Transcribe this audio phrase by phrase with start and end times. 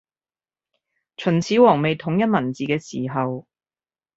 [1.15, 3.45] 秦始皇未統一文字嘅時候